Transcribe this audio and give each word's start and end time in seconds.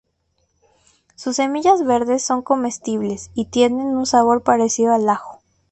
Sus 1.15 1.35
semillas 1.35 1.85
verdes 1.85 2.23
son 2.23 2.41
comestibles 2.41 3.29
y 3.35 3.45
tienen 3.45 3.95
un 3.95 4.07
sabor 4.07 4.41
parecido 4.41 4.93
al 4.95 5.07
ajo. 5.07 5.41